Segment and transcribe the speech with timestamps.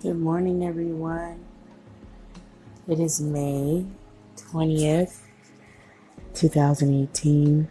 [0.00, 1.44] Good morning, everyone.
[2.86, 3.84] It is May
[4.36, 5.22] 20th,
[6.34, 7.68] 2018.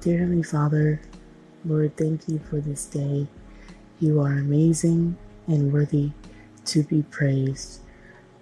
[0.00, 1.00] Dear Heavenly Father,
[1.64, 3.26] Lord, thank you for this day.
[3.98, 5.16] You are amazing
[5.48, 6.12] and worthy
[6.66, 7.80] to be praised.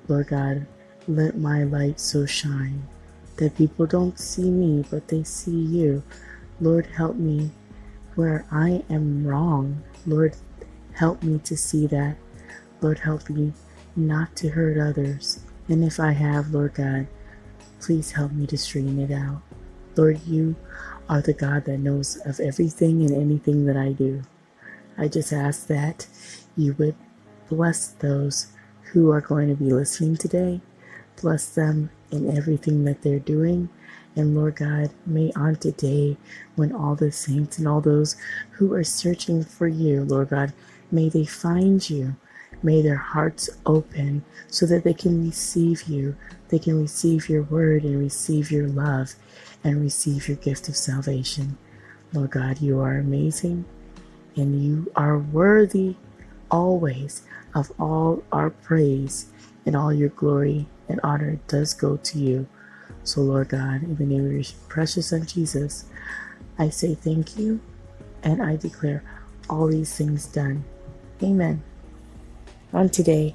[0.07, 0.67] Lord God,
[1.07, 2.87] let my light so shine
[3.39, 6.03] that people don't see me, but they see you.
[6.61, 7.51] Lord, help me
[8.15, 9.83] where I am wrong.
[10.05, 10.37] Lord,
[10.93, 12.19] help me to see that.
[12.81, 13.53] Lord, help me
[13.97, 15.41] not to hurt others.
[15.69, 17.07] And if I have, Lord God,
[17.81, 19.43] please help me to straighten it out.
[19.97, 20.55] Lord, you
[21.09, 24.23] are the God that knows of everything and anything that I do.
[24.97, 26.07] I just ask that
[26.57, 26.95] you would
[27.49, 28.49] bless those
[28.93, 30.61] who are going to be listening today.
[31.21, 33.69] Bless them in everything that they're doing.
[34.17, 36.17] And Lord God, may on today,
[36.57, 38.17] when all the saints and all those
[38.53, 40.53] who are searching for you, Lord God,
[40.91, 42.17] may they find you.
[42.63, 46.17] May their hearts open so that they can receive you.
[46.49, 49.15] They can receive your word and receive your love
[49.63, 51.57] and receive your gift of salvation.
[52.13, 53.65] Lord God, you are amazing
[54.37, 55.97] and you are worthy
[56.51, 57.23] always
[57.55, 59.27] of all our praise
[59.67, 62.49] and all your glory and honor does go to you.
[63.05, 65.85] So, Lord God, in the name of your precious Son Jesus,
[66.59, 67.61] I say thank you
[68.23, 69.03] and I declare
[69.49, 70.65] all these things done.
[71.23, 71.63] Amen.
[72.73, 73.35] On today,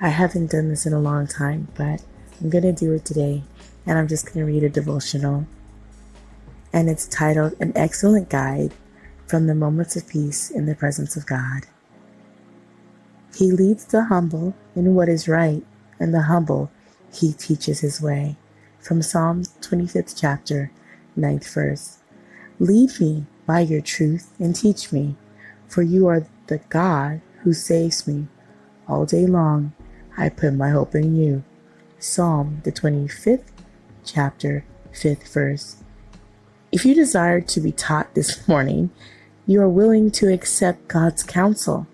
[0.00, 2.04] I haven't done this in a long time, but
[2.40, 3.42] I'm going to do it today
[3.84, 5.46] and I'm just going to read a devotional.
[6.72, 8.72] And it's titled An Excellent Guide
[9.26, 11.62] from the Moments of Peace in the Presence of God.
[13.36, 15.64] He leads the humble in what is right,
[15.98, 16.70] and the humble
[17.12, 18.36] he teaches his way.
[18.78, 20.70] From Psalm 25th chapter,
[21.18, 21.98] 9th verse.
[22.58, 25.16] Lead me by your truth and teach me,
[25.66, 28.28] for you are the God who saves me.
[28.90, 29.72] All day long
[30.18, 31.44] I put my hope in you.
[32.00, 33.44] Psalm the 25th
[34.04, 35.76] chapter, 5th verse.
[36.72, 38.90] If you desire to be taught this morning,
[39.46, 41.86] you are willing to accept God's counsel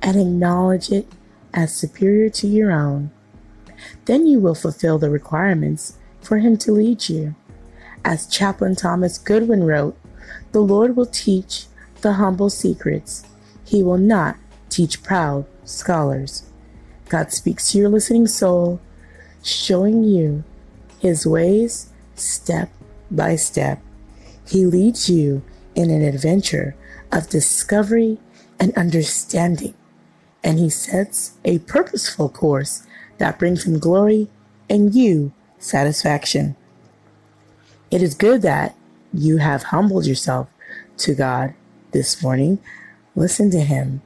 [0.00, 1.08] and acknowledge it
[1.52, 3.10] as superior to your own,
[4.04, 7.34] then you will fulfill the requirements for Him to lead you.
[8.04, 9.98] As Chaplain Thomas Goodwin wrote,
[10.52, 11.66] the Lord will teach
[12.00, 13.24] the humble secrets.
[13.64, 14.36] He will not
[14.68, 16.44] teach proud scholars.
[17.08, 18.80] God speaks to your listening soul,
[19.42, 20.44] showing you
[21.00, 22.70] His ways step
[23.10, 23.80] by step.
[24.46, 25.42] He leads you
[25.74, 26.74] in an adventure
[27.10, 28.18] of discovery
[28.58, 29.74] and understanding
[30.42, 32.84] and he sets a purposeful course
[33.18, 34.28] that brings him glory
[34.68, 36.56] and you satisfaction.
[37.90, 38.74] It is good that
[39.12, 40.48] you have humbled yourself
[40.98, 41.54] to God
[41.92, 42.58] this morning.
[43.14, 44.02] Listen to him,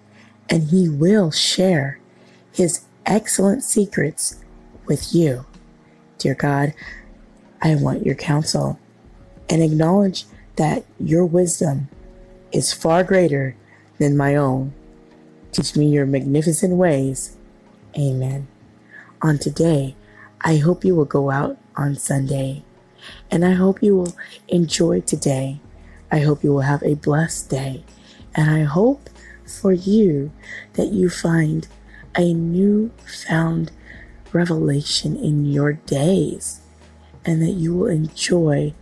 [0.48, 1.98] and he will share
[2.52, 4.36] his excellent secrets
[4.86, 5.44] with you.
[6.18, 6.74] Dear God,
[7.60, 8.78] I want your counsel
[9.48, 10.24] and acknowledge
[10.56, 11.88] that your wisdom
[12.52, 13.56] is far greater
[13.98, 14.72] than my own.
[15.52, 17.36] Teach me your magnificent ways.
[17.98, 18.46] Amen.
[19.22, 19.94] On today,
[20.40, 22.62] I hope you will go out on Sunday
[23.30, 24.16] and I hope you will
[24.48, 25.60] enjoy today.
[26.10, 27.84] I hope you will have a blessed day.
[28.34, 29.08] And I hope
[29.46, 30.32] for you
[30.74, 31.68] that you find
[32.16, 33.70] a new found
[34.32, 36.60] revelation in your days
[37.24, 38.72] and that you will enjoy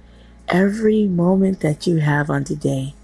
[0.48, 2.94] every moment that you have on today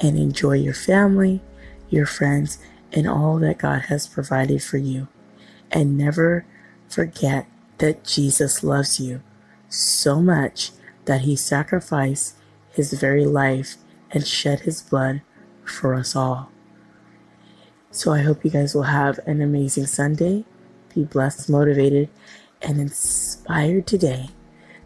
[0.00, 1.40] and enjoy your family,
[1.88, 2.58] your friends,
[2.92, 5.08] and all that God has provided for you.
[5.70, 6.44] And never
[6.88, 7.46] forget
[7.78, 9.22] that Jesus loves you
[9.68, 10.70] so much
[11.04, 12.36] that he sacrificed
[12.70, 13.76] his very life
[14.10, 15.22] and shed his blood
[15.64, 16.50] for us all.
[17.94, 20.44] So I hope you guys will have an amazing Sunday.
[20.92, 22.08] Be blessed, motivated,
[22.60, 24.30] and inspired today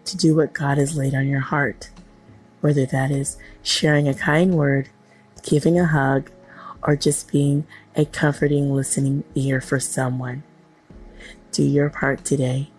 [0.05, 1.89] to do what God has laid on your heart.
[2.61, 4.91] Whether that is sharing a kind word,
[5.43, 6.31] giving a hug,
[6.83, 10.43] or just being a comforting listening ear for someone.
[11.51, 12.71] Do your part today,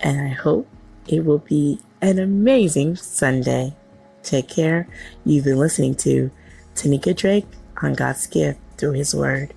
[0.00, 0.68] and I hope
[1.08, 3.74] it will be an amazing Sunday.
[4.22, 4.86] Take care.
[5.24, 6.30] You've been listening to
[6.74, 7.46] Tanika Drake
[7.80, 9.52] on God's gift through His Word.